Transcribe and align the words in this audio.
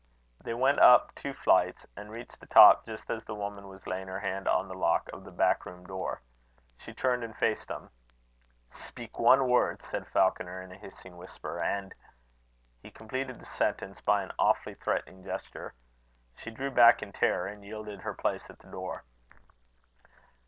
They 0.43 0.55
went 0.55 0.79
up 0.79 1.13
two 1.13 1.31
flights, 1.31 1.85
and 1.95 2.09
reached 2.09 2.39
the 2.39 2.47
top 2.47 2.87
just 2.87 3.11
as 3.11 3.23
the 3.23 3.35
woman 3.35 3.67
was 3.67 3.85
laying 3.85 4.07
her 4.07 4.19
hand 4.19 4.47
on 4.47 4.67
the 4.67 4.73
lock 4.73 5.07
of 5.13 5.23
the 5.23 5.31
back 5.31 5.63
room 5.63 5.83
door. 5.85 6.23
She 6.75 6.91
turned 6.91 7.23
and 7.23 7.37
faced 7.37 7.67
them. 7.67 7.91
"Speak 8.71 9.19
one 9.19 9.47
word," 9.47 9.83
said 9.83 10.07
Falconer, 10.07 10.59
in 10.63 10.71
a 10.71 10.75
hissing 10.75 11.17
whisper, 11.17 11.61
"and" 11.63 11.93
He 12.81 12.89
completed 12.89 13.37
the 13.37 13.45
sentence 13.45 14.01
by 14.01 14.23
an 14.23 14.31
awfully 14.39 14.73
threatening 14.73 15.23
gesture. 15.23 15.75
She 16.35 16.49
drew 16.49 16.71
back 16.71 17.03
in 17.03 17.11
terror, 17.11 17.45
and 17.45 17.63
yielded 17.63 18.01
her 18.01 18.15
place 18.15 18.49
at 18.49 18.57
the 18.57 18.71
door. 18.71 19.03